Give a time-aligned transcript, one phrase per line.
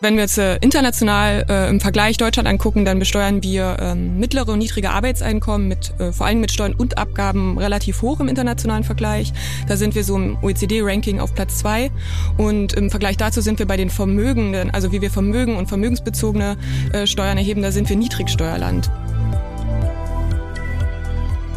[0.00, 4.48] Wenn wir jetzt äh, international äh, im Vergleich Deutschland angucken, dann besteuern wir ähm, mittlere
[4.52, 8.84] und niedrige Arbeitseinkommen mit äh, vor allem mit Steuern und Abgaben relativ hoch im internationalen
[8.84, 9.32] Vergleich.
[9.68, 11.90] Da sind wir so im OECD-Ranking auf Platz zwei
[12.36, 16.56] und im Vergleich dazu sind wir bei den Vermögenden, also wie wir Vermögen und vermögensbezogene
[16.92, 18.90] äh, Steuern erheben, da sind wir Niedrigsteuerland.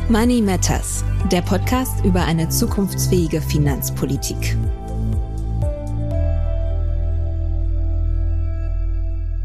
[0.10, 4.56] Money Matters, der Podcast über eine zukunftsfähige Finanzpolitik.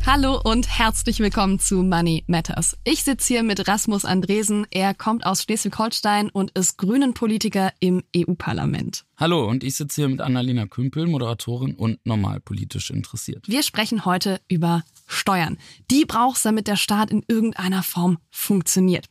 [0.04, 2.76] Hallo und herzlich willkommen zu Money Matters.
[2.82, 4.66] Ich sitze hier mit Rasmus Andresen.
[4.72, 9.04] Er kommt aus Schleswig-Holstein und ist Grünen-Politiker im EU-Parlament.
[9.16, 13.48] Hallo und ich sitze hier mit Annalena Kümpel, Moderatorin und normal politisch interessiert.
[13.48, 15.56] Wir sprechen heute über Steuern.
[15.90, 19.06] Die braucht es, damit der Staat in irgendeiner Form funktioniert.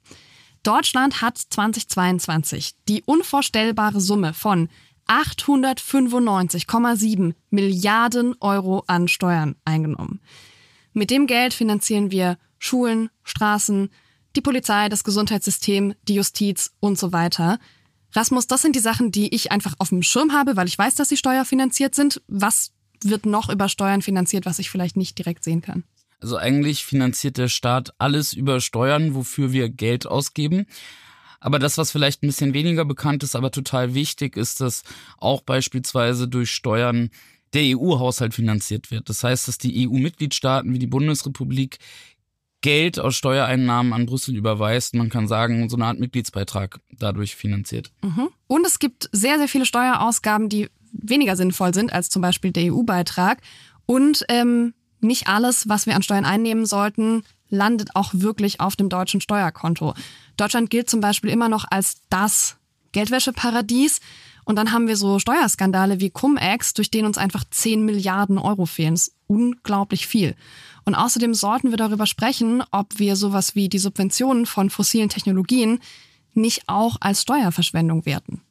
[0.63, 4.67] Deutschland hat 2022 die unvorstellbare Summe von
[5.07, 10.19] 895,7 Milliarden Euro an Steuern eingenommen.
[10.93, 13.89] Mit dem Geld finanzieren wir Schulen, Straßen,
[14.35, 17.59] die Polizei, das Gesundheitssystem, die Justiz und so weiter.
[18.13, 20.95] Rasmus, das sind die Sachen, die ich einfach auf dem Schirm habe, weil ich weiß,
[20.95, 22.21] dass sie steuerfinanziert sind.
[22.27, 22.71] Was
[23.03, 25.83] wird noch über Steuern finanziert, was ich vielleicht nicht direkt sehen kann?
[26.19, 30.67] Also eigentlich finanziert der Staat alles über Steuern, wofür wir Geld ausgeben.
[31.39, 34.83] Aber das, was vielleicht ein bisschen weniger bekannt ist, aber total wichtig, ist, dass
[35.17, 37.09] auch beispielsweise durch Steuern
[37.53, 39.09] der EU-Haushalt finanziert wird.
[39.09, 41.79] Das heißt, dass die EU-Mitgliedstaaten wie die Bundesrepublik
[42.61, 44.93] Geld aus Steuereinnahmen an Brüssel überweist.
[44.93, 47.91] Man kann sagen, so eine Art Mitgliedsbeitrag dadurch finanziert.
[48.03, 48.29] Mhm.
[48.47, 52.71] Und es gibt sehr, sehr viele Steuerausgaben, die weniger sinnvoll sind als zum Beispiel der
[52.71, 53.41] EU-Beitrag.
[53.87, 58.89] Und ähm, nicht alles, was wir an Steuern einnehmen sollten, landet auch wirklich auf dem
[58.89, 59.95] deutschen Steuerkonto.
[60.37, 62.57] Deutschland gilt zum Beispiel immer noch als das
[62.91, 63.99] Geldwäscheparadies.
[64.45, 68.65] Und dann haben wir so Steuerskandale wie Cum-Ex, durch den uns einfach 10 Milliarden Euro
[68.65, 68.95] fehlen.
[68.95, 70.35] Das ist unglaublich viel.
[70.85, 75.79] Und außerdem sollten wir darüber sprechen, ob wir sowas wie die Subventionen von fossilen Technologien
[76.33, 78.41] nicht auch als Steuerverschwendung werten.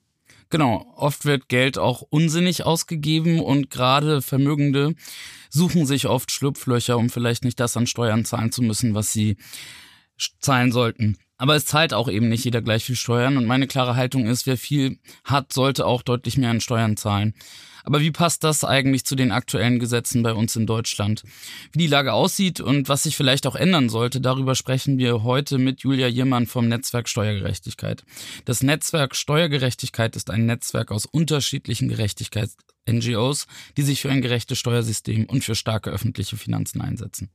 [0.50, 4.96] Genau, oft wird Geld auch unsinnig ausgegeben und gerade Vermögende
[5.48, 9.36] suchen sich oft Schlupflöcher, um vielleicht nicht das an Steuern zahlen zu müssen, was sie
[10.40, 11.16] zahlen sollten.
[11.40, 14.46] Aber es zahlt auch eben nicht jeder gleich viel Steuern und meine klare Haltung ist,
[14.46, 17.32] wer viel hat, sollte auch deutlich mehr an Steuern zahlen.
[17.82, 21.22] Aber wie passt das eigentlich zu den aktuellen Gesetzen bei uns in Deutschland?
[21.72, 25.56] Wie die Lage aussieht und was sich vielleicht auch ändern sollte, darüber sprechen wir heute
[25.56, 28.04] mit Julia Jirmann vom Netzwerk Steuergerechtigkeit.
[28.44, 33.46] Das Netzwerk Steuergerechtigkeit ist ein Netzwerk aus unterschiedlichen Gerechtigkeits-NGOs,
[33.78, 37.30] die sich für ein gerechtes Steuersystem und für starke öffentliche Finanzen einsetzen.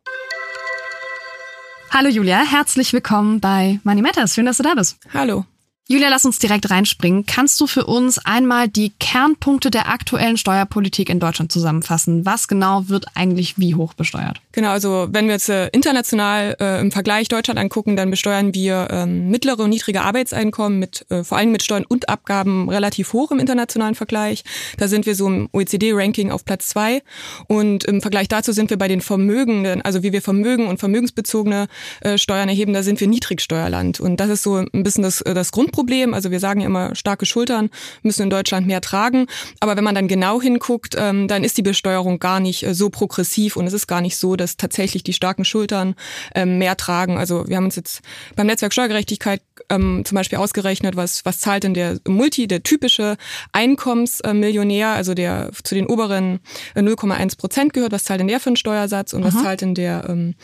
[1.98, 4.34] Hallo Julia, herzlich willkommen bei Money Matters.
[4.34, 4.98] Schön, dass du da bist.
[5.14, 5.46] Hallo.
[5.88, 7.28] Julia, lass uns direkt reinspringen.
[7.28, 12.26] Kannst du für uns einmal die Kernpunkte der aktuellen Steuerpolitik in Deutschland zusammenfassen?
[12.26, 14.42] Was genau wird eigentlich wie hoch besteuert?
[14.52, 18.88] Genau, also wenn wir jetzt äh, international äh, im Vergleich Deutschland angucken, dann besteuern wir
[18.90, 23.30] ähm, mittlere und niedrige Arbeitseinkommen mit äh, vor allem mit Steuern und Abgaben relativ hoch
[23.30, 24.44] im internationalen Vergleich.
[24.80, 27.04] Da sind wir so im OECD-Ranking auf Platz zwei.
[27.46, 31.68] Und im Vergleich dazu sind wir bei den Vermögenden, also wie wir Vermögen und vermögensbezogene
[32.02, 34.00] äh, Steuern erheben, da sind wir Niedrigsteuerland.
[34.00, 36.14] Und das ist so ein bisschen das, äh, das Grund Problem.
[36.14, 37.70] Also wir sagen ja immer, starke Schultern
[38.02, 39.28] müssen in Deutschland mehr tragen.
[39.60, 42.90] Aber wenn man dann genau hinguckt, ähm, dann ist die Besteuerung gar nicht äh, so
[42.90, 45.96] progressiv und es ist gar nicht so, dass tatsächlich die starken Schultern
[46.34, 47.18] ähm, mehr tragen.
[47.18, 48.02] Also wir haben uns jetzt
[48.38, 53.18] beim Netzwerk Steuergerechtigkeit ähm, zum Beispiel ausgerechnet, was, was zahlt denn der Multi, der typische
[53.52, 56.40] Einkommensmillionär, also der zu den oberen
[56.76, 59.76] 0,1 äh, Prozent gehört, was zahlt denn der für einen Steuersatz und was zahlt denn
[59.76, 60.36] der ähm,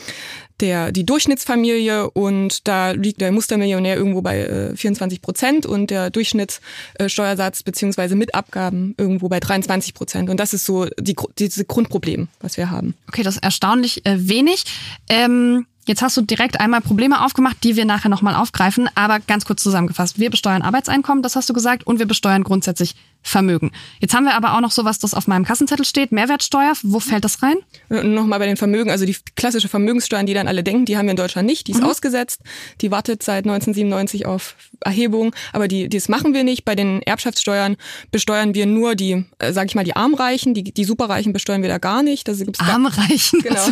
[0.61, 6.09] der, die Durchschnittsfamilie und da liegt der Mustermillionär irgendwo bei äh, 24 Prozent und der
[6.09, 10.29] Durchschnittssteuersatz beziehungsweise mit Abgaben irgendwo bei 23 Prozent.
[10.29, 12.95] Und das ist so die, diese Grundproblem, was wir haben.
[13.07, 14.63] Okay, das ist erstaunlich äh, wenig.
[15.09, 18.87] Ähm Jetzt hast du direkt einmal Probleme aufgemacht, die wir nachher nochmal aufgreifen.
[18.93, 20.19] Aber ganz kurz zusammengefasst.
[20.19, 23.71] Wir besteuern Arbeitseinkommen, das hast du gesagt, und wir besteuern grundsätzlich Vermögen.
[23.99, 26.73] Jetzt haben wir aber auch noch sowas, das auf meinem Kassenzettel steht, Mehrwertsteuer.
[26.81, 27.57] Wo fällt das rein?
[27.89, 31.11] Nochmal bei den Vermögen, also die klassische Vermögenssteuer, die dann alle denken, die haben wir
[31.11, 31.67] in Deutschland nicht.
[31.67, 31.87] Die ist mhm.
[31.87, 32.41] ausgesetzt.
[32.81, 35.35] Die wartet seit 1997 auf Erhebung.
[35.53, 36.65] Aber die, das machen wir nicht.
[36.65, 37.77] Bei den Erbschaftssteuern
[38.11, 40.53] besteuern wir nur die, äh, sag ich mal, die Armreichen.
[40.53, 42.27] Die, die Superreichen besteuern wir da gar nicht.
[42.27, 43.41] Das gibt's Armreichen?
[43.41, 43.67] Genau.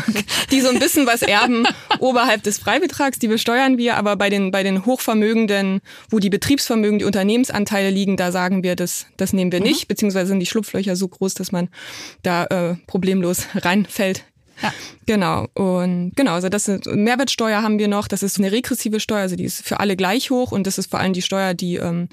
[0.51, 1.65] Die so ein bisschen was erben
[1.99, 3.97] oberhalb des Freibetrags, die besteuern wir.
[3.97, 8.75] Aber bei den, bei den Hochvermögenden, wo die Betriebsvermögen, die Unternehmensanteile liegen, da sagen wir,
[8.75, 9.67] das, das nehmen wir mhm.
[9.67, 11.69] nicht, beziehungsweise sind die Schlupflöcher so groß, dass man
[12.21, 14.25] da äh, problemlos reinfällt.
[14.61, 14.73] Ja.
[15.05, 15.47] Genau.
[15.53, 18.07] Und genau, also das ist Mehrwertsteuer haben wir noch.
[18.07, 20.91] Das ist eine regressive Steuer, also die ist für alle gleich hoch und das ist
[20.91, 22.09] vor allem die Steuer, die ähm,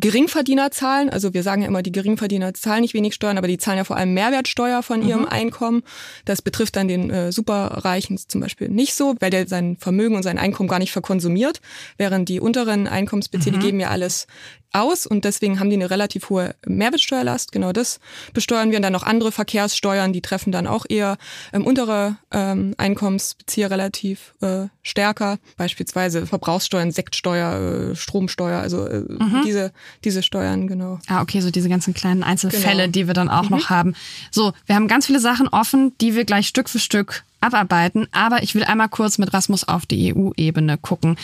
[0.00, 1.08] Geringverdiener zahlen.
[1.10, 3.84] Also wir sagen ja immer, die Geringverdiener zahlen nicht wenig Steuern, aber die zahlen ja
[3.84, 5.08] vor allem Mehrwertsteuer von mhm.
[5.08, 5.82] ihrem Einkommen.
[6.24, 10.22] Das betrifft dann den äh, Superreichen zum Beispiel nicht so, weil der sein Vermögen und
[10.22, 11.60] sein Einkommen gar nicht verkonsumiert,
[11.96, 13.60] während die unteren Einkommensbezieher, mhm.
[13.60, 14.26] die geben ja alles
[14.74, 17.52] aus und deswegen haben die eine relativ hohe Mehrwertsteuerlast.
[17.52, 18.00] Genau das
[18.32, 21.16] besteuern wir und dann noch andere Verkehrssteuern, die treffen dann auch eher
[21.52, 25.38] ähm, untere ähm, Einkommensbezieher relativ äh, stärker.
[25.56, 29.42] Beispielsweise Verbrauchssteuern, Sektsteuer, äh, Stromsteuer, also äh, mhm.
[29.44, 29.72] diese,
[30.04, 30.98] diese Steuern, genau.
[31.06, 32.92] Ah, okay, so diese ganzen kleinen Einzelfälle, genau.
[32.92, 33.56] die wir dann auch mhm.
[33.56, 33.94] noch haben.
[34.30, 38.42] So, wir haben ganz viele Sachen offen, die wir gleich Stück für Stück abarbeiten, aber
[38.42, 41.16] ich will einmal kurz mit Rasmus auf die EU-Ebene gucken.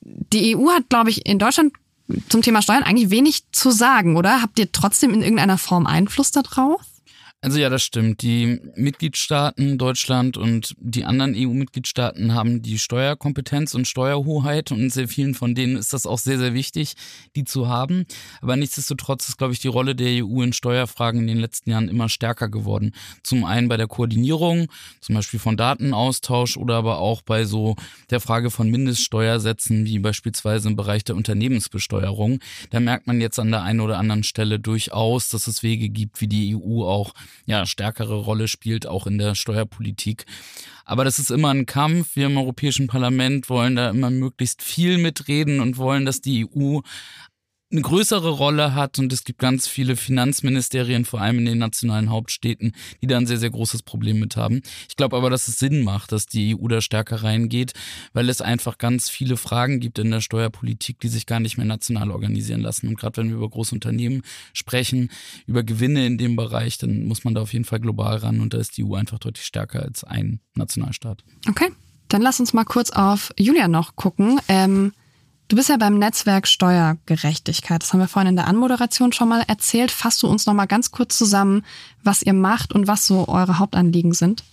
[0.00, 1.72] Die EU hat, glaube ich, in Deutschland
[2.28, 4.42] zum Thema Steuern eigentlich wenig zu sagen, oder?
[4.42, 6.80] Habt ihr trotzdem in irgendeiner Form Einfluss darauf?
[7.44, 8.22] Also ja, das stimmt.
[8.22, 15.34] Die Mitgliedstaaten, Deutschland und die anderen EU-Mitgliedstaaten haben die Steuerkompetenz und Steuerhoheit und sehr vielen
[15.34, 16.94] von denen ist das auch sehr, sehr wichtig,
[17.34, 18.06] die zu haben.
[18.42, 21.88] Aber nichtsdestotrotz ist, glaube ich, die Rolle der EU in Steuerfragen in den letzten Jahren
[21.88, 22.92] immer stärker geworden.
[23.24, 24.68] Zum einen bei der Koordinierung,
[25.00, 27.74] zum Beispiel von Datenaustausch oder aber auch bei so
[28.10, 32.38] der Frage von Mindeststeuersätzen, wie beispielsweise im Bereich der Unternehmensbesteuerung.
[32.70, 36.20] Da merkt man jetzt an der einen oder anderen Stelle durchaus, dass es Wege gibt,
[36.20, 37.14] wie die EU auch
[37.46, 40.26] ja, stärkere Rolle spielt, auch in der Steuerpolitik.
[40.84, 42.16] Aber das ist immer ein Kampf.
[42.16, 46.80] Wir im Europäischen Parlament wollen da immer möglichst viel mitreden und wollen, dass die EU
[47.72, 52.10] eine größere Rolle hat und es gibt ganz viele Finanzministerien, vor allem in den nationalen
[52.10, 54.62] Hauptstädten, die da ein sehr, sehr großes Problem mit haben.
[54.88, 57.72] Ich glaube aber, dass es Sinn macht, dass die EU da stärker reingeht,
[58.12, 61.66] weil es einfach ganz viele Fragen gibt in der Steuerpolitik, die sich gar nicht mehr
[61.66, 62.88] national organisieren lassen.
[62.88, 64.22] Und gerade wenn wir über große Unternehmen
[64.52, 65.10] sprechen,
[65.46, 68.52] über Gewinne in dem Bereich, dann muss man da auf jeden Fall global ran und
[68.52, 71.24] da ist die EU einfach deutlich stärker als ein Nationalstaat.
[71.48, 71.70] Okay.
[72.08, 74.38] Dann lass uns mal kurz auf Julia noch gucken.
[74.48, 74.92] Ähm
[75.52, 77.82] Du bist ja beim Netzwerk Steuergerechtigkeit.
[77.82, 79.90] Das haben wir vorhin in der Anmoderation schon mal erzählt.
[79.90, 81.66] Fasst du uns noch mal ganz kurz zusammen,
[82.02, 84.44] was ihr macht und was so eure Hauptanliegen sind?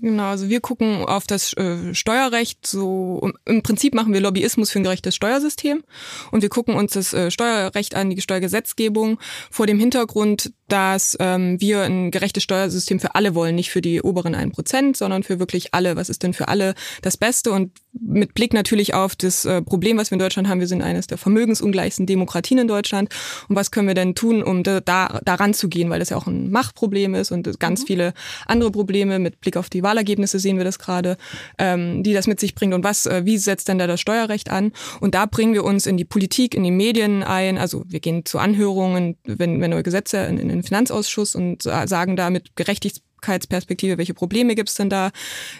[0.00, 2.64] Genau, also wir gucken auf das äh, Steuerrecht.
[2.64, 5.82] So im Prinzip machen wir Lobbyismus für ein gerechtes Steuersystem
[6.30, 9.18] und wir gucken uns das äh, Steuerrecht an, die Steuergesetzgebung
[9.50, 14.02] vor dem Hintergrund, dass ähm, wir ein gerechtes Steuersystem für alle wollen, nicht für die
[14.02, 15.96] oberen 1%, sondern für wirklich alle.
[15.96, 17.52] Was ist denn für alle das Beste?
[17.52, 20.82] Und mit Blick natürlich auf das äh, Problem, was wir in Deutschland haben, wir sind
[20.82, 23.14] eines der vermögensungleichsten Demokratien in Deutschland.
[23.48, 25.90] Und was können wir denn tun, um da, da daran zu gehen?
[25.90, 27.86] Weil das ja auch ein Machtproblem ist und ganz mhm.
[27.86, 28.14] viele
[28.46, 29.18] andere Probleme.
[29.18, 31.16] Mit Blick auf die Wahlergebnisse sehen wir das gerade,
[31.58, 32.74] ähm, die das mit sich bringt.
[32.74, 34.72] Und was, äh, wie setzt denn da das Steuerrecht an?
[35.00, 37.58] Und da bringen wir uns in die Politik, in die Medien ein.
[37.58, 42.16] Also wir gehen zu Anhörungen, wenn, wenn neue Gesetze in, in den Finanzausschuss und sagen
[42.16, 43.06] da mit Gerechtigkeits
[43.48, 45.10] Perspektive, welche Probleme gibt's denn da?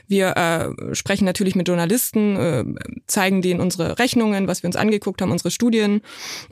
[0.09, 2.65] Wir äh, sprechen natürlich mit Journalisten, äh,
[3.07, 6.03] zeigen denen unsere Rechnungen, was wir uns angeguckt haben, unsere Studien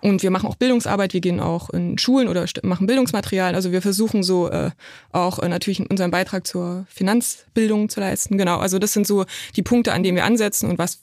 [0.01, 3.55] und wir machen auch Bildungsarbeit, wir gehen auch in Schulen oder machen Bildungsmaterial.
[3.55, 4.71] Also wir versuchen so äh,
[5.13, 8.39] auch äh, natürlich unseren Beitrag zur Finanzbildung zu leisten.
[8.39, 9.25] Genau, also das sind so
[9.57, 11.03] die Punkte, an denen wir ansetzen und was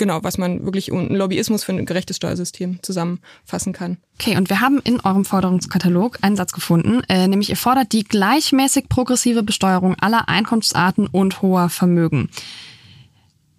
[0.00, 3.98] genau, was man wirklich ein Lobbyismus für ein gerechtes Steuersystem zusammenfassen kann.
[4.18, 8.02] Okay, und wir haben in eurem Forderungskatalog einen Satz gefunden, äh, nämlich ihr fordert die
[8.02, 12.28] gleichmäßig progressive Besteuerung aller Einkunftsarten und hoher Vermögen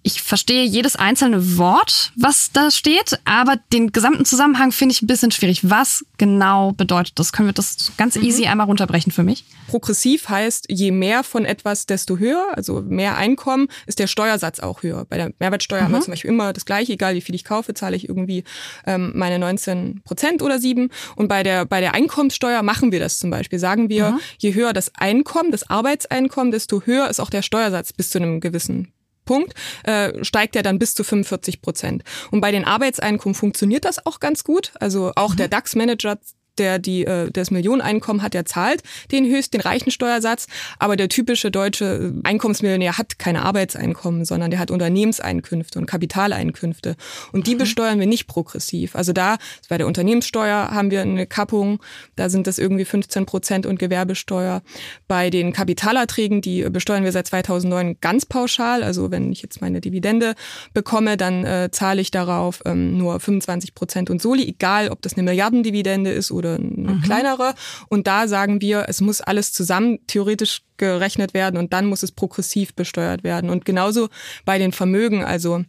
[0.04, 5.08] ich verstehe jedes einzelne Wort, was da steht, aber den gesamten Zusammenhang finde ich ein
[5.08, 5.70] bisschen schwierig.
[5.70, 7.32] Was genau bedeutet das?
[7.32, 8.24] Können wir das ganz mhm.
[8.24, 9.46] easy einmal runterbrechen für mich?
[9.68, 14.82] Progressiv heißt, je mehr von etwas, desto höher, also mehr Einkommen, ist der Steuersatz auch
[14.84, 15.06] höher.
[15.06, 15.86] Bei der Mehrwertsteuer mhm.
[15.86, 18.44] haben wir zum Beispiel immer das gleiche, egal wie viel ich kaufe, zahle ich irgendwie
[18.88, 20.90] ähm, meine 19 Prozent oder sieben.
[21.16, 23.60] Und bei der, bei der Einkommenssteuer machen wir das zum Beispiel.
[23.60, 24.20] Sagen wir, mhm.
[24.40, 28.40] je höher das Einkommen, das Arbeitseinkommen, desto höher ist auch der Steuersatz bis zu einem
[28.40, 28.92] gewissen
[29.26, 32.04] Punkt, äh, steigt er dann bis zu 45 Prozent.
[32.32, 34.72] Und bei den Arbeitseinkommen funktioniert das auch ganz gut.
[34.80, 35.38] Also auch mhm.
[35.38, 36.18] der DAX-Manager
[36.58, 40.48] der die äh, das Millioneneinkommen hat, der zahlt den höchst den reichen Steuersatz,
[40.80, 46.96] aber der typische deutsche Einkommensmillionär hat keine Arbeitseinkommen, sondern der hat Unternehmenseinkünfte und Kapitaleinkünfte
[47.32, 47.60] und die mhm.
[47.60, 48.96] besteuern wir nicht progressiv.
[48.96, 49.38] Also da
[49.70, 51.82] bei der Unternehmenssteuer haben wir eine Kappung,
[52.16, 54.62] da sind das irgendwie 15 Prozent und Gewerbesteuer.
[55.08, 59.82] Bei den Kapitalerträgen, die besteuern wir seit 2009 ganz pauschal, also wenn ich jetzt meine
[59.82, 60.36] Dividende
[60.74, 65.14] bekomme, dann äh, zahle ich darauf ähm, nur 25 Prozent und Soli, egal ob das
[65.14, 67.02] eine Milliardendividende ist oder eine mhm.
[67.02, 67.54] kleinere.
[67.90, 72.12] Und da sagen wir, es muss alles zusammen theoretisch gerechnet werden und dann muss es
[72.12, 73.50] progressiv besteuert werden.
[73.50, 74.10] Und genauso
[74.46, 75.64] bei den Vermögen, also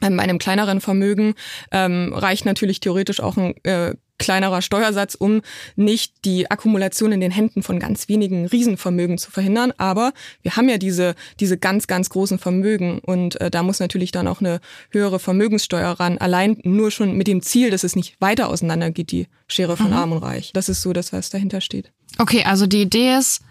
[0.00, 1.34] bei einem kleineren Vermögen
[1.70, 5.42] ähm, reicht natürlich theoretisch auch ein äh, kleinerer Steuersatz, um
[5.76, 9.72] nicht die Akkumulation in den Händen von ganz wenigen Riesenvermögen zu verhindern.
[9.76, 14.12] Aber wir haben ja diese, diese ganz, ganz großen Vermögen und äh, da muss natürlich
[14.12, 16.18] dann auch eine höhere Vermögenssteuer ran.
[16.18, 19.88] Allein nur schon mit dem Ziel, dass es nicht weiter auseinander geht, die Schere von
[19.88, 19.94] mhm.
[19.94, 20.50] Arm und Reich.
[20.52, 21.90] Das ist so das, was dahinter steht.
[22.18, 23.42] Okay, also die Idee ist,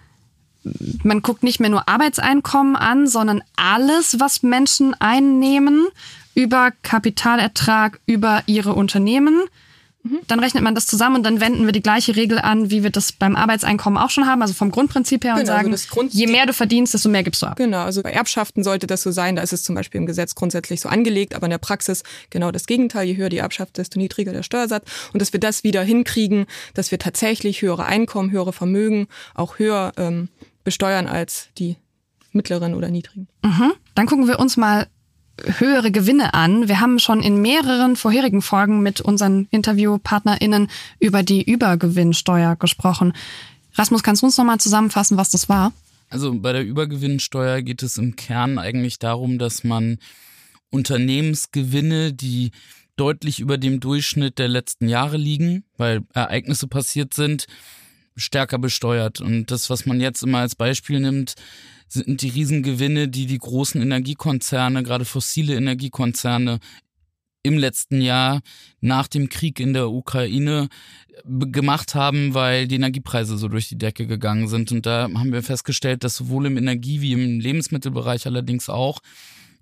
[1.04, 5.88] man guckt nicht mehr nur Arbeitseinkommen an, sondern alles, was Menschen einnehmen
[6.34, 9.44] über Kapitalertrag, über ihre Unternehmen
[10.06, 10.20] Mhm.
[10.28, 12.92] Dann rechnet man das zusammen und dann wenden wir die gleiche Regel an, wie wir
[12.92, 16.14] das beim Arbeitseinkommen auch schon haben, also vom Grundprinzip her und genau, sagen, also Grund,
[16.14, 17.58] je mehr du verdienst, desto mehr gibst du ab.
[17.58, 20.36] Genau, also bei Erbschaften sollte das so sein, da ist es zum Beispiel im Gesetz
[20.36, 24.00] grundsätzlich so angelegt, aber in der Praxis genau das Gegenteil, je höher die Erbschaft, desto
[24.00, 26.46] niedriger der Steuersatz und dass wir das wieder hinkriegen,
[26.76, 30.30] dass wir tatsächlich höhere Einkommen, höhere Vermögen auch höher ähm,
[30.64, 31.78] besteuern als die
[32.32, 33.28] mittleren oder niedrigen.
[33.44, 33.74] Mhm.
[33.96, 34.88] Dann gucken wir uns mal
[35.44, 36.68] höhere Gewinne an.
[36.68, 43.14] Wir haben schon in mehreren vorherigen Folgen mit unseren InterviewpartnerInnen über die Übergewinnsteuer gesprochen.
[43.74, 45.74] Rasmus, kannst du uns nochmal zusammenfassen, was das war?
[46.10, 49.98] Also bei der Übergewinnsteuer geht es im Kern eigentlich darum, dass man
[50.70, 52.52] Unternehmensgewinne, die
[52.96, 57.48] deutlich über dem Durchschnitt der letzten Jahre liegen, weil Ereignisse passiert sind,
[58.16, 59.20] stärker besteuert.
[59.20, 61.36] Und das, was man jetzt immer als Beispiel nimmt,
[61.88, 66.60] sind die Riesengewinne, die die großen Energiekonzerne, gerade fossile Energiekonzerne
[67.44, 68.42] im letzten Jahr
[68.82, 70.68] nach dem Krieg in der Ukraine
[71.24, 74.72] gemacht haben, weil die Energiepreise so durch die Decke gegangen sind.
[74.72, 79.00] Und da haben wir festgestellt, dass sowohl im Energie- wie im Lebensmittelbereich allerdings auch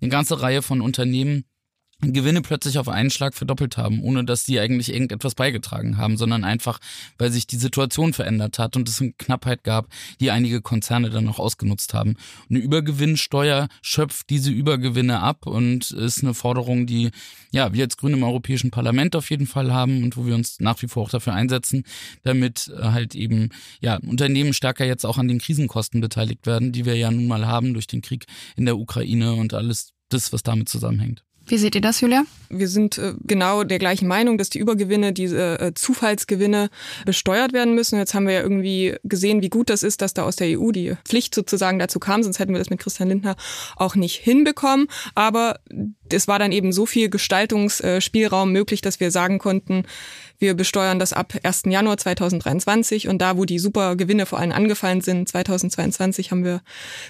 [0.00, 1.44] eine ganze Reihe von Unternehmen
[2.12, 6.44] Gewinne plötzlich auf einen Schlag verdoppelt haben, ohne dass die eigentlich irgendetwas beigetragen haben, sondern
[6.44, 6.78] einfach,
[7.18, 9.88] weil sich die Situation verändert hat und es eine Knappheit gab,
[10.20, 12.16] die einige Konzerne dann noch ausgenutzt haben.
[12.50, 17.10] Eine Übergewinnsteuer schöpft diese Übergewinne ab und ist eine Forderung, die
[17.50, 20.60] ja wir als Grüne im Europäischen Parlament auf jeden Fall haben und wo wir uns
[20.60, 21.84] nach wie vor auch dafür einsetzen,
[22.22, 26.96] damit halt eben ja Unternehmen stärker jetzt auch an den Krisenkosten beteiligt werden, die wir
[26.96, 30.68] ja nun mal haben durch den Krieg in der Ukraine und alles das, was damit
[30.68, 31.24] zusammenhängt.
[31.46, 32.24] Wie seht ihr das, Julia?
[32.48, 36.70] Wir sind äh, genau der gleichen Meinung, dass die Übergewinne, diese äh, Zufallsgewinne
[37.04, 37.98] besteuert werden müssen.
[37.98, 40.70] Jetzt haben wir ja irgendwie gesehen, wie gut das ist, dass da aus der EU
[40.70, 43.36] die Pflicht sozusagen dazu kam, sonst hätten wir das mit Christian Lindner
[43.76, 44.86] auch nicht hinbekommen.
[45.14, 45.60] Aber
[46.10, 49.84] es war dann eben so viel Gestaltungsspielraum möglich, dass wir sagen konnten,
[50.44, 51.62] wir besteuern das ab 1.
[51.66, 56.60] Januar 2023 und da, wo die super Gewinne vor allem angefallen sind, 2022 haben wir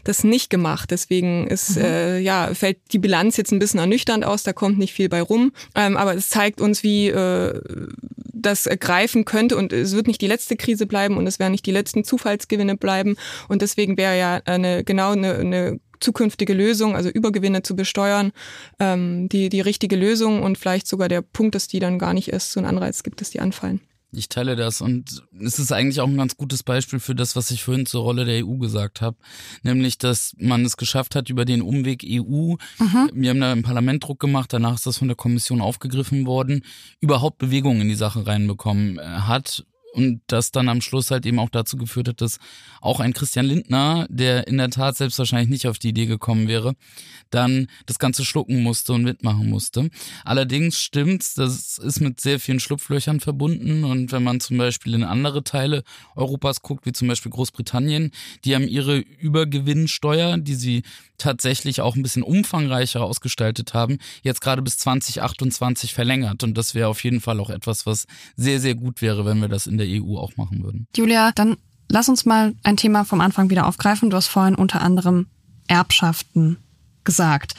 [0.04, 0.92] das nicht gemacht.
[0.92, 1.84] Deswegen ist, mhm.
[1.84, 5.20] äh, ja, fällt die Bilanz jetzt ein bisschen ernüchternd aus, da kommt nicht viel bei
[5.20, 5.52] rum.
[5.74, 7.60] Ähm, aber es zeigt uns, wie äh,
[8.32, 11.66] das greifen könnte und es wird nicht die letzte Krise bleiben und es werden nicht
[11.66, 13.16] die letzten Zufallsgewinne bleiben.
[13.48, 18.32] Und deswegen wäre ja eine, genau eine, eine zukünftige Lösung, also Übergewinne zu besteuern,
[18.78, 22.32] ähm, die, die richtige Lösung und vielleicht sogar der Punkt, dass die dann gar nicht
[22.32, 23.80] erst so einen Anreiz gibt, dass die anfallen.
[24.16, 27.50] Ich teile das und es ist eigentlich auch ein ganz gutes Beispiel für das, was
[27.50, 29.16] ich vorhin zur Rolle der EU gesagt habe,
[29.62, 32.54] nämlich, dass man es geschafft hat über den Umweg EU.
[32.78, 33.10] Mhm.
[33.12, 36.64] Wir haben da im Parlament Druck gemacht, danach ist das von der Kommission aufgegriffen worden,
[37.00, 41.38] überhaupt Bewegung in die Sache reinbekommen äh, hat und das dann am Schluss halt eben
[41.38, 42.38] auch dazu geführt hat, dass
[42.80, 46.48] auch ein Christian Lindner, der in der Tat selbst wahrscheinlich nicht auf die Idee gekommen
[46.48, 46.74] wäre,
[47.30, 49.90] dann das Ganze schlucken musste und mitmachen musste.
[50.24, 55.04] Allerdings stimmt's, das ist mit sehr vielen Schlupflöchern verbunden und wenn man zum Beispiel in
[55.04, 55.84] andere Teile
[56.16, 58.10] Europas guckt, wie zum Beispiel Großbritannien,
[58.44, 60.82] die haben ihre Übergewinnsteuer, die sie
[61.18, 66.42] tatsächlich auch ein bisschen umfangreicher ausgestaltet haben, jetzt gerade bis 2028 verlängert.
[66.42, 69.48] Und das wäre auf jeden Fall auch etwas, was sehr, sehr gut wäre, wenn wir
[69.48, 70.86] das in der EU auch machen würden.
[70.96, 71.56] Julia, dann
[71.88, 74.10] lass uns mal ein Thema vom Anfang wieder aufgreifen.
[74.10, 75.26] Du hast vorhin unter anderem
[75.66, 76.58] Erbschaften
[77.04, 77.54] gesagt.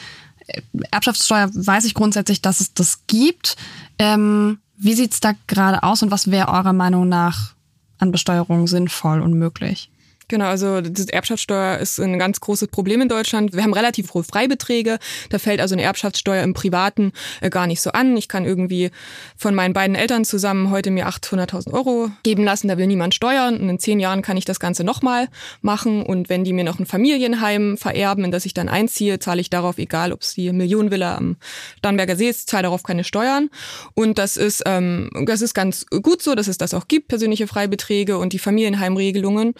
[0.92, 3.56] Erbschaftssteuer weiß ich grundsätzlich, dass es das gibt.
[3.98, 7.56] Ähm, wie sieht's da gerade aus und was wäre eurer Meinung nach
[7.98, 9.90] an Besteuerung sinnvoll und möglich?
[10.28, 13.54] Genau, also die Erbschaftssteuer ist ein ganz großes Problem in Deutschland.
[13.54, 14.98] Wir haben relativ hohe Freibeträge.
[15.30, 18.18] Da fällt also eine Erbschaftssteuer im Privaten äh, gar nicht so an.
[18.18, 18.90] Ich kann irgendwie
[19.38, 22.68] von meinen beiden Eltern zusammen heute mir 800.000 Euro geben lassen.
[22.68, 23.58] Da will niemand steuern.
[23.58, 25.28] Und in zehn Jahren kann ich das Ganze nochmal
[25.62, 26.02] machen.
[26.02, 29.52] Und wenn die mir noch ein Familienheim vererben, in das ich dann einziehe, zahle ich
[29.52, 31.38] darauf, egal ob es die Millionenvilla am
[31.78, 33.52] Starnberger See ist, zahle darauf keine Steuern.
[33.94, 37.46] Und das ist, ähm, das ist ganz gut so, dass es das auch gibt, persönliche
[37.46, 39.54] Freibeträge und die Familienheimregelungen.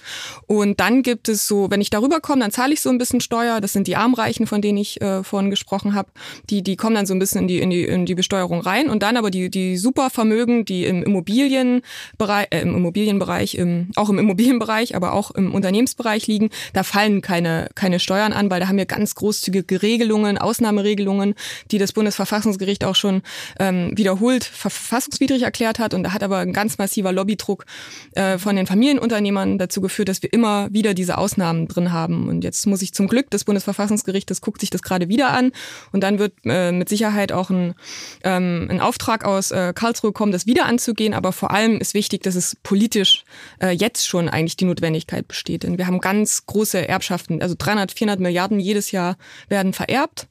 [0.48, 3.22] Und dann gibt es so, wenn ich darüber komme, dann zahle ich so ein bisschen
[3.22, 3.62] Steuer.
[3.62, 6.10] Das sind die Armreichen, von denen ich äh, vorhin gesprochen habe.
[6.50, 8.90] Die, die kommen dann so ein bisschen in die, in die, in die Besteuerung rein.
[8.90, 14.20] Und dann aber die, die Supervermögen, die im Immobilienbereich, äh, im Immobilienbereich, im, auch im
[14.20, 18.78] Immobilienbereich, aber auch im Unternehmensbereich liegen, da fallen keine, keine Steuern an, weil da haben
[18.78, 21.36] wir ganz großzügige Regelungen, Ausnahmeregelungen,
[21.72, 23.22] die das Bundesverfassungsgericht auch schon
[23.60, 25.94] ähm, wiederholt verfassungswidrig erklärt hat.
[25.94, 27.66] Und da hat aber ein ganz massiver Lobbydruck
[28.14, 32.28] äh, von den Familienunternehmern dazu geführt, dass wir immer wieder diese Ausnahmen drin haben.
[32.28, 35.52] Und jetzt muss ich zum Glück das Bundesverfassungsgericht, das guckt sich das gerade wieder an.
[35.92, 37.76] Und dann wird äh, mit Sicherheit auch ein,
[38.24, 41.14] ähm, ein Auftrag aus äh, Karlsruhe kommen, das wieder anzugehen.
[41.14, 43.24] Aber vor allem ist wichtig, dass es politisch
[43.62, 45.64] äh, jetzt schon eigentlich die Notwendigkeit besteht.
[45.64, 49.18] Denn wir haben ganz große Erbschaften, also 300, 400 Milliarden jedes Jahr
[49.50, 50.28] werden vererbt.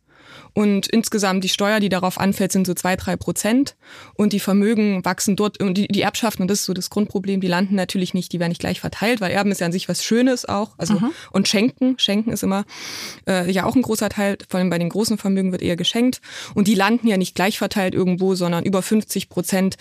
[0.55, 3.77] Und insgesamt die Steuer, die darauf anfällt, sind so zwei, drei Prozent.
[4.15, 5.61] Und die Vermögen wachsen dort.
[5.61, 8.39] Und die, die Erbschaften, und das ist so das Grundproblem, die landen natürlich nicht, die
[8.39, 10.75] werden nicht gleich verteilt, weil Erben ist ja an sich was Schönes auch.
[10.79, 11.11] Also, mhm.
[11.33, 12.65] und Schenken, Schenken ist immer
[13.27, 16.21] äh, ja auch ein großer Teil, vor allem bei den großen Vermögen wird eher geschenkt.
[16.55, 19.77] Und die landen ja nicht gleich verteilt irgendwo, sondern über 50 Prozent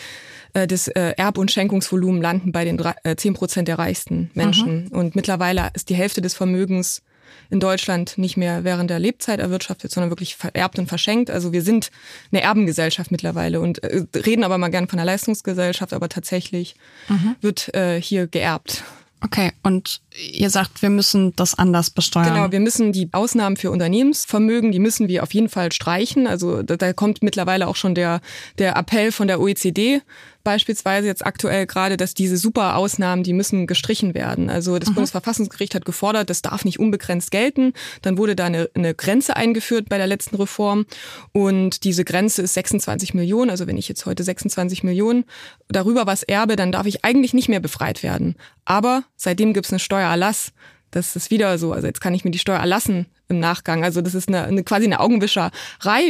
[0.53, 4.85] äh, des äh, Erb- und Schenkungsvolumen landen bei den äh, 10 Prozent der reichsten Menschen.
[4.85, 4.87] Mhm.
[4.87, 7.03] Und mittlerweile ist die Hälfte des Vermögens
[7.49, 11.29] in Deutschland nicht mehr während der Lebzeit erwirtschaftet, sondern wirklich vererbt und verschenkt.
[11.29, 11.91] Also wir sind
[12.31, 16.75] eine Erbengesellschaft mittlerweile und äh, reden aber mal gern von einer Leistungsgesellschaft, aber tatsächlich
[17.09, 17.35] mhm.
[17.41, 18.83] wird äh, hier geerbt.
[19.21, 22.33] Okay, und ihr sagt, wir müssen das anders besteuern.
[22.33, 26.27] Genau, wir müssen die Ausnahmen für Unternehmensvermögen, die müssen wir auf jeden Fall streichen.
[26.27, 28.21] Also da, da kommt mittlerweile auch schon der,
[28.57, 30.01] der Appell von der OECD
[30.43, 34.49] beispielsweise jetzt aktuell gerade, dass diese Superausnahmen, die müssen gestrichen werden.
[34.49, 34.95] Also das mhm.
[34.95, 37.73] Bundesverfassungsgericht hat gefordert, das darf nicht unbegrenzt gelten.
[38.01, 40.85] Dann wurde da eine, eine Grenze eingeführt bei der letzten Reform
[41.31, 43.49] und diese Grenze ist 26 Millionen.
[43.49, 45.25] Also wenn ich jetzt heute 26 Millionen
[45.69, 48.35] darüber was erbe, dann darf ich eigentlich nicht mehr befreit werden.
[48.65, 50.51] Aber seitdem gibt es eine Steuererlass.
[50.91, 51.71] Das ist wieder so.
[51.71, 53.83] Also jetzt kann ich mir die Steuer erlassen im Nachgang.
[53.83, 55.51] Also das ist eine, eine quasi eine Augenwischerei.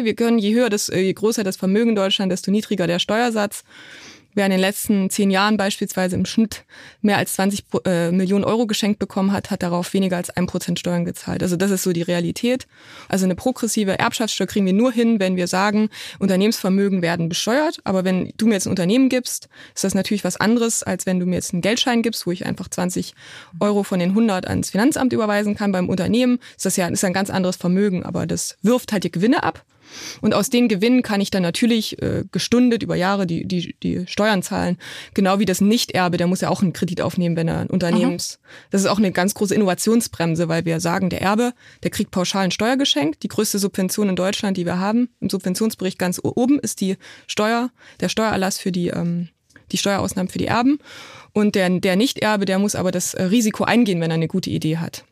[0.04, 3.64] Wir können, je höher das, je größer das Vermögen in Deutschland, desto niedriger der Steuersatz.
[4.36, 6.64] Wer in den letzten zehn Jahren beispielsweise im Schnitt
[7.02, 10.80] mehr als 20 äh, Millionen Euro geschenkt bekommen hat, hat darauf weniger als ein Prozent
[10.80, 11.44] Steuern gezahlt.
[11.44, 12.68] Also das ist so die Realität.
[13.10, 17.80] Also eine progressive Erbschaftssteuer kriegen wir nur hin, wenn wir sagen, Unternehmensvermögen werden besteuert.
[17.84, 21.20] Aber wenn du mir jetzt ein Unternehmen gibst, ist das natürlich was anderes, als wenn
[21.20, 23.14] du mir jetzt einen Geldschein gibst, wo ich einfach 20
[23.60, 25.72] Euro von den 100 ans Finanzamt überweisen kann.
[25.72, 29.12] Beim Unternehmen ist das ja ist ein ganz anderes Vermögen, aber das wirft halt die
[29.12, 29.64] Gewinne ab.
[30.22, 34.06] Und aus den Gewinnen kann ich dann natürlich äh, gestundet über Jahre die, die, die
[34.08, 34.78] Steuern zahlen.
[35.14, 38.40] Genau wie das Nichterbe, der muss ja auch einen Kredit aufnehmen, wenn er ein Unternehmens.
[38.42, 38.48] Mhm.
[38.72, 42.46] Das ist auch eine ganz große Innovationsbremse, weil wir sagen, der Erbe, der kriegt pauschal
[42.46, 43.20] ein Steuergeschenk.
[43.20, 47.70] Die größte Subvention in Deutschland, die wir haben, im Subventionsbericht ganz oben, ist die Steuer,
[48.00, 49.30] der Steuererlass für die, ähm,
[49.72, 50.80] die Steuerausnahmen für die Erben.
[51.34, 54.50] Und der, der Nichterbe, der muss aber das äh, Risiko eingehen, wenn er eine gute
[54.50, 55.04] Idee hat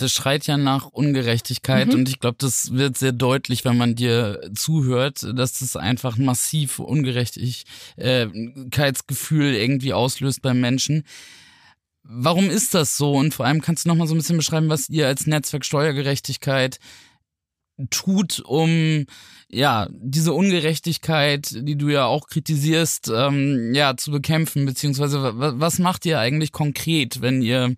[0.00, 1.94] das schreit ja nach Ungerechtigkeit mhm.
[1.94, 6.78] und ich glaube, das wird sehr deutlich, wenn man dir zuhört, dass das einfach massiv
[6.78, 11.04] Ungerechtigkeitsgefühl irgendwie auslöst beim Menschen.
[12.02, 13.12] Warum ist das so?
[13.12, 15.64] Und vor allem kannst du noch mal so ein bisschen beschreiben, was ihr als Netzwerk
[15.64, 16.78] Steuergerechtigkeit
[17.90, 19.06] tut, um
[19.50, 26.06] ja diese Ungerechtigkeit, die du ja auch kritisierst, ähm, ja zu bekämpfen, beziehungsweise was macht
[26.06, 27.76] ihr eigentlich konkret, wenn ihr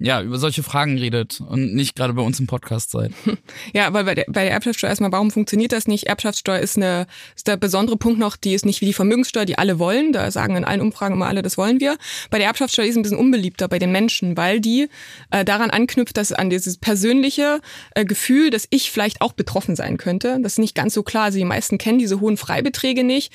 [0.00, 3.12] ja, über solche Fragen redet und nicht gerade bei uns im Podcast seid.
[3.72, 6.06] Ja, weil bei der, bei der Erbschaftssteuer erstmal, warum funktioniert das nicht?
[6.06, 9.58] Erbschaftssteuer ist, eine, ist der besondere Punkt noch, die ist nicht wie die Vermögenssteuer, die
[9.58, 10.12] alle wollen.
[10.12, 11.96] Da sagen in allen Umfragen immer alle, das wollen wir.
[12.30, 14.88] Bei der Erbschaftssteuer ist ein bisschen unbeliebter bei den Menschen, weil die
[15.30, 17.60] äh, daran anknüpft, dass an dieses persönliche
[17.94, 20.38] äh, Gefühl, dass ich vielleicht auch betroffen sein könnte.
[20.42, 21.24] Das nicht ganz so klar.
[21.24, 23.32] Also die meisten kennen diese hohen Freibeträge nicht.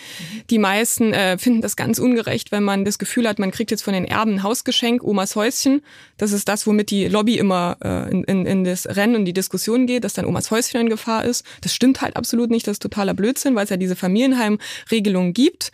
[0.49, 3.81] Die meisten äh, finden das ganz ungerecht, wenn man das Gefühl hat, man kriegt jetzt
[3.81, 5.81] von den Erben ein Hausgeschenk, Omas Häuschen.
[6.17, 9.33] Das ist das, womit die Lobby immer äh, in, in, in das Rennen und die
[9.33, 11.45] Diskussion geht, dass dann Omas Häuschen in Gefahr ist.
[11.61, 15.71] Das stimmt halt absolut nicht, das ist totaler Blödsinn, weil es ja diese Familienheimregelung gibt.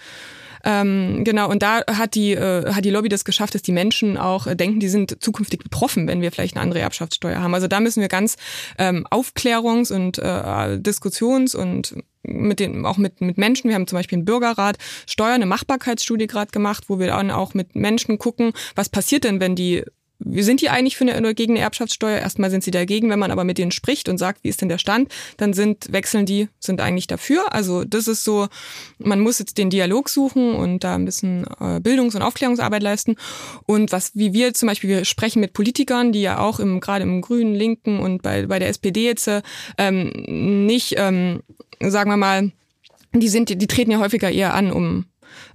[0.63, 4.17] Ähm, genau, und da hat die, äh, hat die Lobby das geschafft, dass die Menschen
[4.17, 7.54] auch äh, denken, die sind zukünftig betroffen, wenn wir vielleicht eine andere Erbschaftssteuer haben.
[7.54, 8.36] Also da müssen wir ganz
[8.78, 13.69] ähm, Aufklärungs- und äh, Diskussions- und mit den, auch mit, mit Menschen.
[13.69, 17.54] Wir haben zum Beispiel einen Bürgerrat Steuer, eine Machbarkeitsstudie gerade gemacht, wo wir dann auch
[17.54, 19.84] mit Menschen gucken, was passiert denn, wenn die
[20.19, 22.19] sind die eigentlich für eine oder gegen eine Erbschaftssteuer?
[22.19, 24.69] Erstmal sind sie dagegen, wenn man aber mit denen spricht und sagt, wie ist denn
[24.69, 27.53] der Stand, dann sind wechseln die sind eigentlich dafür.
[27.53, 28.47] Also das ist so,
[28.97, 33.15] man muss jetzt den Dialog suchen und da ein bisschen äh, Bildungs- und Aufklärungsarbeit leisten.
[33.65, 37.03] Und was wie wir zum Beispiel wir sprechen mit Politikern, die ja auch im gerade
[37.03, 39.29] im Grünen, Linken und bei bei der SPD jetzt
[39.77, 40.12] ähm,
[40.65, 41.41] nicht, ähm,
[41.79, 42.51] sagen wir mal,
[43.13, 45.05] die sind die treten ja häufiger eher an, um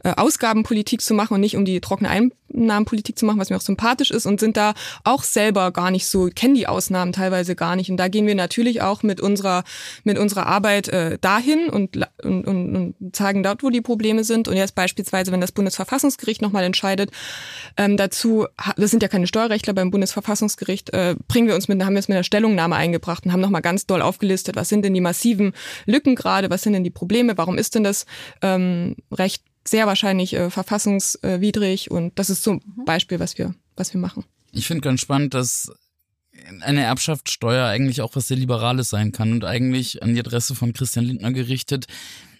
[0.02, 3.62] äh, Ausgabenpolitik zu machen und nicht um die trockene Einnahmenpolitik zu machen, was mir auch
[3.62, 7.76] sympathisch ist und sind da auch selber gar nicht so, kennen die Ausnahmen teilweise gar
[7.76, 7.90] nicht.
[7.90, 9.64] Und da gehen wir natürlich auch mit unserer,
[10.04, 14.48] mit unserer Arbeit äh, dahin und, und, und, zeigen dort, wo die Probleme sind.
[14.48, 17.10] Und jetzt beispielsweise, wenn das Bundesverfassungsgericht nochmal entscheidet,
[17.76, 21.94] ähm, dazu, wir sind ja keine Steuerrechtler beim Bundesverfassungsgericht, äh, bringen wir uns mit, haben
[21.94, 24.94] wir es mit einer Stellungnahme eingebracht und haben nochmal ganz doll aufgelistet, was sind denn
[24.94, 25.52] die massiven
[25.86, 28.06] Lücken gerade, was sind denn die Probleme, warum ist denn das
[28.42, 32.84] ähm, Recht sehr wahrscheinlich äh, verfassungswidrig und das ist ein mhm.
[32.84, 34.24] Beispiel, was wir, was wir machen.
[34.52, 35.72] Ich finde ganz spannend, dass
[36.60, 40.72] eine Erbschaftssteuer eigentlich auch was sehr Liberales sein kann und eigentlich an die Adresse von
[40.72, 41.86] Christian Lindner gerichtet,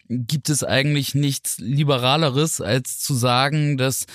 [0.09, 4.07] gibt es eigentlich nichts Liberaleres, als zu sagen, dass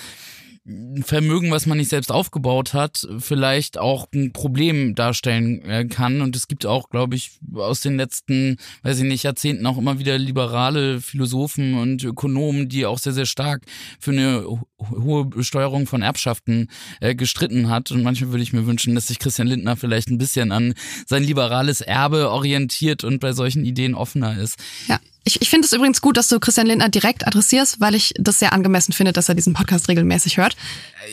[1.04, 6.22] Vermögen, was man nicht selbst aufgebaut hat, vielleicht auch ein Problem darstellen äh, kann.
[6.22, 10.00] Und es gibt auch, glaube ich, aus den letzten, weiß ich nicht, Jahrzehnten auch immer
[10.00, 13.64] wieder liberale Philosophen und Ökonomen, die auch sehr, sehr stark
[14.00, 14.46] für eine
[14.80, 16.70] hohe Besteuerung von Erbschaften
[17.02, 17.92] äh, gestritten hat.
[17.92, 20.74] Und manchmal würde ich mir wünschen, dass sich Christian Lindner vielleicht ein bisschen an
[21.06, 24.58] sein liberales Erbe orientiert und bei solchen Ideen offener ist.
[24.88, 28.14] Ja, ich, ich finde es übrigens gut, dass du Christian Lindner direkt adressierst, weil ich
[28.18, 30.56] das sehr angemessen finde, dass er diesen Podcast regelmäßig hört.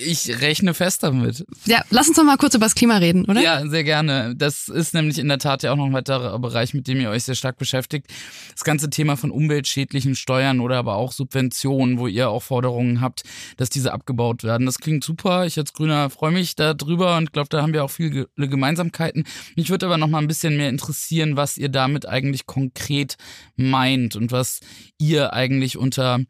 [0.06, 1.44] Ich rechne fest damit.
[1.66, 3.42] Ja, lass uns noch mal kurz über das Klima reden, oder?
[3.42, 4.34] Ja, sehr gerne.
[4.34, 7.10] Das ist nämlich in der Tat ja auch noch ein weiterer Bereich, mit dem ihr
[7.10, 8.06] euch sehr stark beschäftigt.
[8.52, 13.22] Das ganze Thema von umweltschädlichen Steuern oder aber auch Subventionen, wo ihr auch Forderungen habt,
[13.58, 14.64] dass diese abgebaut werden.
[14.64, 15.44] Das klingt super.
[15.44, 19.24] Ich als Grüner freue mich darüber und glaube, da haben wir auch viele Gemeinsamkeiten.
[19.56, 23.16] Mich würde aber noch mal ein bisschen mehr interessieren, was ihr damit eigentlich konkret
[23.56, 24.60] meint und was
[24.98, 26.20] ihr eigentlich unter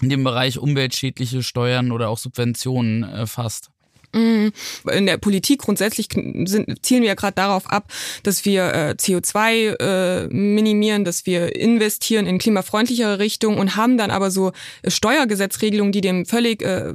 [0.00, 3.70] dem Bereich umweltschädliche Steuern oder auch Subventionen äh, fasst.
[4.12, 4.48] Mm,
[4.90, 7.92] in der Politik grundsätzlich sind, zielen wir ja gerade darauf ab,
[8.24, 14.10] dass wir äh, CO2 äh, minimieren, dass wir investieren in klimafreundlichere Richtung und haben dann
[14.10, 14.50] aber so
[14.84, 16.92] Steuergesetzregelungen, die dem völlig äh,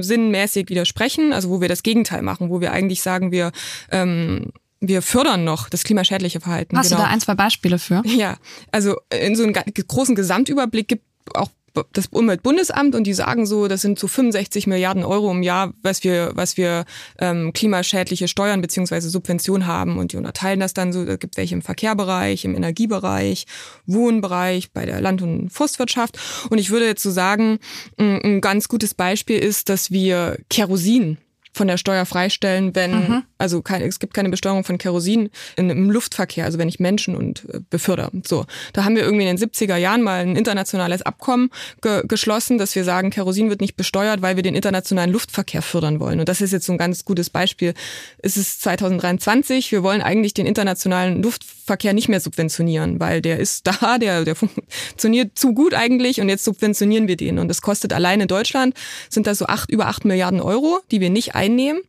[0.00, 3.50] sinnmäßig widersprechen, also wo wir das Gegenteil machen, wo wir eigentlich sagen, wir
[3.90, 4.52] ähm,
[4.88, 6.76] wir fördern noch das klimaschädliche Verhalten.
[6.76, 7.00] Hast genau.
[7.00, 8.02] du da ein, zwei Beispiele für?
[8.04, 8.36] Ja,
[8.70, 11.48] also in so einem großen Gesamtüberblick gibt auch
[11.92, 16.04] das Umweltbundesamt und die sagen so, das sind so 65 Milliarden Euro im Jahr, was
[16.04, 16.84] wir, was wir
[17.18, 21.02] ähm, klimaschädliche Steuern beziehungsweise Subventionen haben und die unterteilen das dann so.
[21.02, 23.46] Es gibt welche im Verkehrbereich, im Energiebereich,
[23.86, 26.18] Wohnbereich, bei der Land- und Forstwirtschaft.
[26.50, 27.58] Und ich würde jetzt so sagen,
[27.98, 31.18] ein ganz gutes Beispiel ist, dass wir Kerosin
[31.54, 33.22] von der Steuer freistellen, wenn, mhm.
[33.38, 37.16] also kein, es gibt keine Besteuerung von Kerosin in, im Luftverkehr, also wenn ich Menschen
[37.16, 38.10] und äh, befördere.
[38.26, 42.58] So, da haben wir irgendwie in den 70er Jahren mal ein internationales Abkommen ge geschlossen,
[42.58, 46.20] dass wir sagen, Kerosin wird nicht besteuert, weil wir den internationalen Luftverkehr fördern wollen.
[46.20, 47.74] Und das ist jetzt so ein ganz gutes Beispiel.
[48.18, 53.66] Es ist 2023, wir wollen eigentlich den internationalen Luftverkehr nicht mehr subventionieren, weil der ist
[53.66, 57.38] da, der, der funktioniert zu gut eigentlich und jetzt subventionieren wir den.
[57.38, 58.74] Und das kostet allein in Deutschland
[59.08, 61.82] sind das so acht, über acht Milliarden Euro, die wir nicht einnehmen.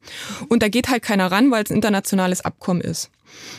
[0.49, 3.09] Und da geht halt keiner ran, weil es ein internationales Abkommen ist.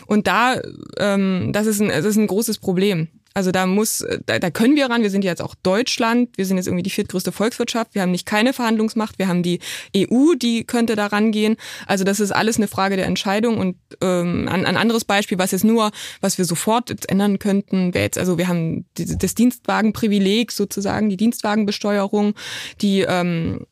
[0.07, 0.61] Und da,
[0.99, 3.09] ähm, das, ist ein, das ist ein großes Problem.
[3.37, 5.03] Also da muss, da, da können wir ran.
[5.03, 6.31] Wir sind jetzt auch Deutschland.
[6.39, 7.95] Wir sind jetzt irgendwie die viertgrößte Volkswirtschaft.
[7.95, 9.19] Wir haben nicht keine Verhandlungsmacht.
[9.19, 9.61] Wir haben die
[9.95, 11.57] EU, die könnte da rangehen.
[11.87, 13.59] Also das ist alles eine Frage der Entscheidung.
[13.59, 15.91] Und ähm, ein, ein anderes Beispiel, was jetzt nur,
[16.23, 21.19] was wir sofort jetzt ändern könnten, wäre jetzt, also wir haben das Dienstwagenprivileg sozusagen, die
[21.19, 22.33] Dienstwagenbesteuerung,
[22.81, 23.67] die ähm,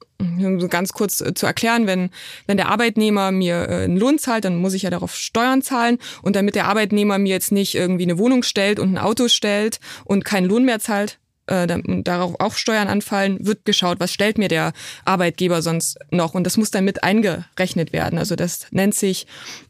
[0.68, 2.10] ganz kurz äh, zu erklären, wenn,
[2.46, 5.98] wenn der Arbeitnehmer mir äh, einen Lohn zahlt, dann muss ich ja darauf Steuern zahlen.
[6.22, 9.80] Und damit der Arbeitnehmer mir jetzt nicht irgendwie eine Wohnung stellt und ein Auto stellt
[10.04, 11.66] und keinen Lohn mehr zahlt, äh,
[12.02, 14.72] darauf auch Steuern anfallen, wird geschaut, was stellt mir der
[15.04, 16.34] Arbeitgeber sonst noch.
[16.34, 18.18] Und das muss dann mit eingerechnet werden.
[18.18, 19.26] Also das nennt sich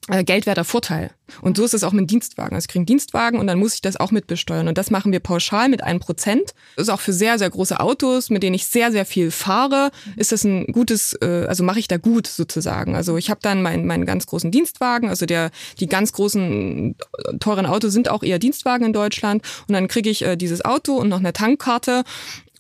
[0.07, 1.11] geldwerter Vorteil.
[1.41, 2.55] Und so ist es auch mit Dienstwagen.
[2.55, 4.69] Also ich kriege einen Dienstwagen und dann muss ich das auch mit besteuern.
[4.69, 6.55] Und das machen wir pauschal mit einem Prozent.
[6.77, 9.91] Das ist auch für sehr, sehr große Autos, mit denen ich sehr, sehr viel fahre,
[10.17, 12.95] ist das ein gutes, äh, also mache ich da gut sozusagen.
[12.95, 16.97] Also ich habe dann meinen, meinen ganz großen Dienstwagen, also der, die ganz großen
[17.41, 19.43] teuren Autos sind auch eher Dienstwagen in Deutschland.
[19.67, 22.05] Und dann kriege ich äh, dieses Auto und noch eine Tankkarte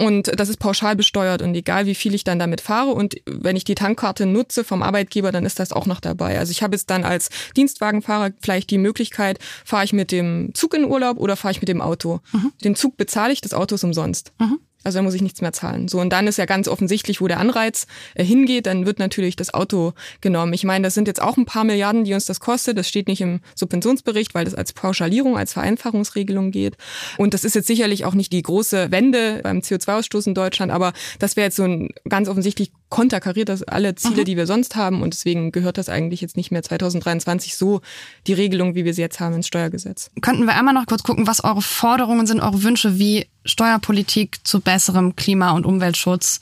[0.00, 3.56] und das ist pauschal besteuert und egal wie viel ich dann damit fahre und wenn
[3.56, 6.38] ich die Tankkarte nutze vom Arbeitgeber, dann ist das auch noch dabei.
[6.38, 10.74] Also ich habe jetzt dann als Dienstwagenfahrer vielleicht die Möglichkeit, fahre ich mit dem Zug
[10.74, 12.20] in Urlaub oder fahre ich mit dem Auto.
[12.32, 12.52] Mhm.
[12.64, 14.32] Den Zug bezahle ich, das Auto ist umsonst.
[14.40, 14.58] Mhm.
[14.84, 15.88] Also da muss ich nichts mehr zahlen.
[15.88, 19.34] So, und dann ist ja ganz offensichtlich, wo der Anreiz äh, hingeht, dann wird natürlich
[19.34, 20.52] das Auto genommen.
[20.52, 22.78] Ich meine, das sind jetzt auch ein paar Milliarden, die uns das kostet.
[22.78, 26.76] Das steht nicht im Subventionsbericht, weil das als Pauschalierung, als Vereinfachungsregelung geht.
[27.16, 30.92] Und das ist jetzt sicherlich auch nicht die große Wende beim CO2-Ausstoß in Deutschland, aber
[31.18, 34.24] das wäre jetzt so ein ganz offensichtlich konterkariert das alle Ziele, mhm.
[34.24, 37.80] die wir sonst haben und deswegen gehört das eigentlich jetzt nicht mehr 2023 so
[38.26, 40.10] die Regelung, wie wir sie jetzt haben ins Steuergesetz.
[40.20, 44.60] Könnten wir einmal noch kurz gucken, was eure Forderungen sind, eure Wünsche, wie Steuerpolitik zu
[44.60, 46.40] besserem Klima- und Umweltschutz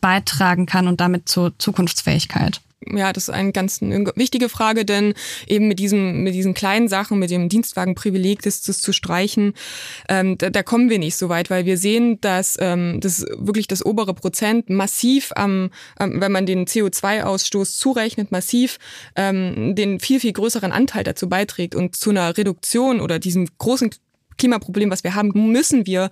[0.00, 2.60] beitragen kann und damit zur Zukunftsfähigkeit?
[2.94, 5.14] Ja, das ist eine ganz wichtige Frage, denn
[5.46, 9.54] eben mit diesem, mit diesen kleinen Sachen, mit dem Dienstwagenprivileg, das, das zu streichen,
[10.08, 13.66] ähm, da, da kommen wir nicht so weit, weil wir sehen, dass ähm, das wirklich
[13.66, 15.70] das obere Prozent massiv am,
[16.00, 18.78] ähm, wenn man den CO2-Ausstoß zurechnet, massiv
[19.16, 23.90] ähm, den viel, viel größeren Anteil dazu beiträgt und zu einer Reduktion oder diesem großen
[24.38, 26.10] Klimaproblem, was wir haben, müssen wir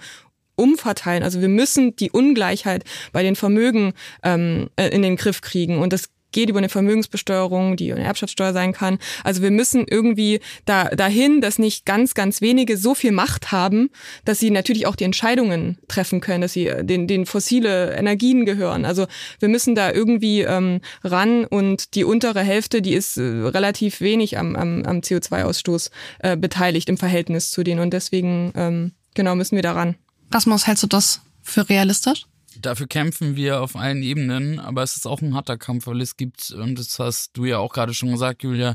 [0.56, 1.22] umverteilen.
[1.22, 5.78] Also wir müssen die Ungleichheit bei den Vermögen ähm, äh, in den Griff kriegen.
[5.78, 8.98] Und das geht über eine Vermögensbesteuerung, die eine Erbschaftssteuer sein kann.
[9.22, 13.88] Also wir müssen irgendwie da, dahin, dass nicht ganz, ganz wenige so viel Macht haben,
[14.26, 18.44] dass sie natürlich auch die Entscheidungen treffen können, dass sie äh, den, den fossile Energien
[18.44, 18.84] gehören.
[18.84, 19.06] Also
[19.38, 24.36] wir müssen da irgendwie ähm, ran und die untere Hälfte, die ist äh, relativ wenig
[24.36, 27.80] am, am, am CO2-Ausstoß äh, beteiligt im Verhältnis zu denen.
[27.80, 29.94] Und deswegen, ähm, genau, müssen wir da ran.
[30.32, 32.26] Rasmus, hältst du das für realistisch?
[32.60, 36.16] Dafür kämpfen wir auf allen Ebenen, aber es ist auch ein harter Kampf, weil es
[36.16, 38.74] gibt, und das hast du ja auch gerade schon gesagt, Julia,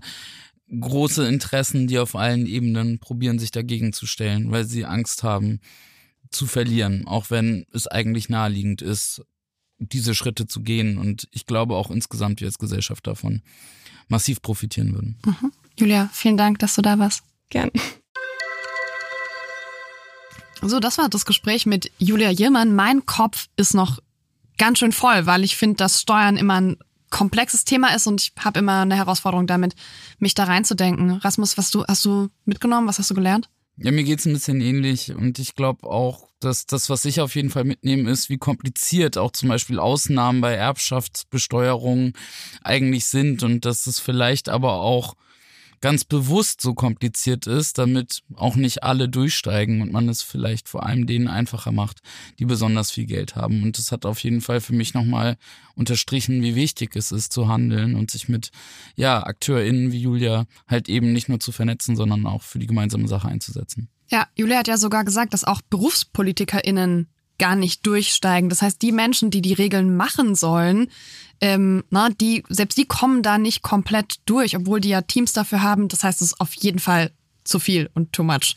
[0.70, 5.60] große Interessen, die auf allen Ebenen probieren, sich dagegen zu stellen, weil sie Angst haben
[6.30, 9.24] zu verlieren, auch wenn es eigentlich naheliegend ist,
[9.80, 10.98] diese Schritte zu gehen.
[10.98, 13.42] Und ich glaube auch insgesamt wir als Gesellschaft davon
[14.08, 15.18] massiv profitieren würden.
[15.26, 15.52] Mhm.
[15.80, 17.24] Julia, vielen Dank, dass du da warst.
[17.50, 17.72] Gern.
[20.62, 22.76] So, das war das Gespräch mit Julia Jirmann.
[22.76, 24.00] Mein Kopf ist noch
[24.58, 26.78] ganz schön voll, weil ich finde, dass Steuern immer ein
[27.10, 29.76] komplexes Thema ist und ich habe immer eine Herausforderung damit,
[30.20, 31.12] mich da reinzudenken.
[31.12, 32.88] Rasmus, was du hast du mitgenommen?
[32.88, 33.50] Was hast du gelernt?
[33.78, 37.36] Ja, mir geht's ein bisschen ähnlich und ich glaube auch, dass das, was ich auf
[37.36, 42.14] jeden Fall mitnehme, ist, wie kompliziert auch zum Beispiel Ausnahmen bei Erbschaftsbesteuerung
[42.62, 45.16] eigentlich sind und dass es vielleicht aber auch
[45.82, 50.86] ganz bewusst so kompliziert ist, damit auch nicht alle durchsteigen und man es vielleicht vor
[50.86, 52.00] allem denen einfacher macht,
[52.40, 53.64] die besonders viel Geld haben.
[53.64, 55.38] Und das hat auf jeden Fall für mich nochmal
[55.76, 58.52] unterstrichen, wie wichtig es ist zu handeln und sich mit
[58.96, 63.08] ja, AkteurInnen wie Julia halt eben nicht nur zu vernetzen, sondern auch für die gemeinsame
[63.08, 63.90] Sache einzusetzen.
[64.10, 67.08] Ja, Julia hat ja sogar gesagt, dass auch BerufspolitikerInnen
[67.40, 68.50] gar nicht durchsteigen.
[68.50, 70.90] Das heißt, die Menschen, die die Regeln machen sollen,
[71.42, 75.62] ähm, na, die, selbst die kommen da nicht komplett durch, obwohl die ja Teams dafür
[75.62, 75.88] haben.
[75.88, 77.12] Das heißt, es ist auf jeden Fall
[77.44, 78.56] zu viel und too much.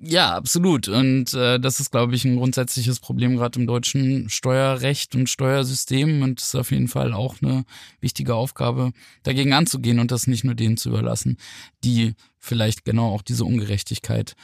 [0.00, 0.86] Ja, absolut.
[0.86, 6.22] Und äh, das ist, glaube ich, ein grundsätzliches Problem gerade im deutschen Steuerrecht und Steuersystem.
[6.22, 7.64] Und es ist auf jeden Fall auch eine
[8.00, 8.92] wichtige Aufgabe,
[9.24, 11.36] dagegen anzugehen und das nicht nur denen zu überlassen,
[11.82, 14.36] die vielleicht genau auch diese Ungerechtigkeit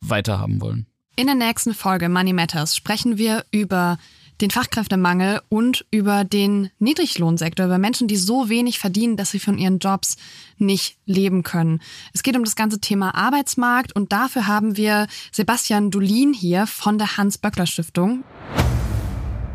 [0.00, 0.86] weiterhaben wollen.
[1.14, 3.98] In der nächsten Folge Money Matters sprechen wir über
[4.40, 9.58] den Fachkräftemangel und über den Niedriglohnsektor, über Menschen, die so wenig verdienen, dass sie von
[9.58, 10.16] ihren Jobs
[10.58, 11.80] nicht leben können.
[12.12, 16.98] Es geht um das ganze Thema Arbeitsmarkt und dafür haben wir Sebastian Dulin hier von
[16.98, 18.24] der Hans-Böckler-Stiftung.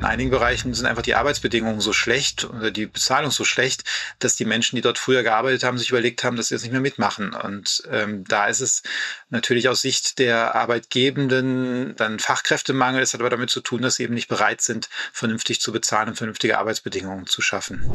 [0.03, 3.85] In einigen Bereichen sind einfach die Arbeitsbedingungen so schlecht oder die Bezahlung so schlecht,
[4.19, 6.73] dass die Menschen, die dort früher gearbeitet haben, sich überlegt haben, dass sie das nicht
[6.73, 7.33] mehr mitmachen.
[7.33, 8.83] Und ähm, da ist es
[9.29, 13.01] natürlich aus Sicht der Arbeitgebenden dann Fachkräftemangel.
[13.01, 16.09] Es hat aber damit zu tun, dass sie eben nicht bereit sind, vernünftig zu bezahlen
[16.09, 17.89] und vernünftige Arbeitsbedingungen zu schaffen.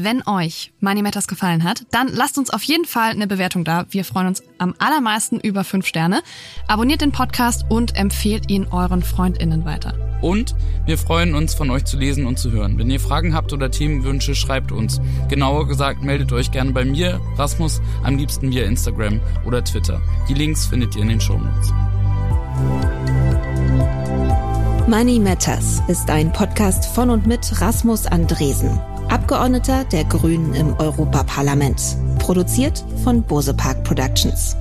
[0.00, 3.84] Wenn euch Money Matters gefallen hat, dann lasst uns auf jeden Fall eine Bewertung da.
[3.90, 6.22] Wir freuen uns am allermeisten über fünf Sterne.
[6.68, 9.94] Abonniert den Podcast und empfehlt ihn euren FreundInnen weiter.
[10.22, 10.54] Und
[10.86, 12.78] wir freuen uns, von euch zu lesen und zu hören.
[12.78, 15.00] Wenn ihr Fragen habt oder Themenwünsche, schreibt uns.
[15.28, 20.00] Genauer gesagt, meldet euch gerne bei mir, Rasmus, am liebsten via Instagram oder Twitter.
[20.28, 21.72] Die Links findet ihr in den Shownotes.
[24.86, 28.78] Money Matters ist ein Podcast von und mit Rasmus Andresen.
[29.08, 31.96] Abgeordneter der Grünen im Europaparlament.
[32.18, 34.54] Produziert von Bose Park Productions.